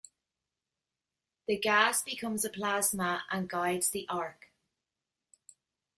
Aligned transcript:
The 1.47 1.59
gas 1.59 2.01
becomes 2.01 2.43
a 2.43 2.49
plasma 2.49 3.23
and 3.29 3.47
guides 3.47 3.91
the 3.91 4.07
arc. 4.09 4.47